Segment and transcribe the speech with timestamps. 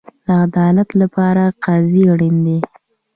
[0.25, 2.59] د عدالت لپاره قاضي اړین دی